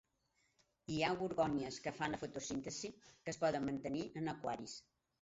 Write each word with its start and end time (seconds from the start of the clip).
Hi 0.93 0.95
ha 1.07 1.11
gorgònies 1.19 1.77
que 1.85 1.95
fan 2.01 2.15
la 2.17 2.21
fotosíntesi, 2.23 2.93
que 3.13 3.35
es 3.37 3.41
poden 3.47 3.71
mantenir 3.71 4.07
en 4.21 4.37
aquaris. 4.39 4.81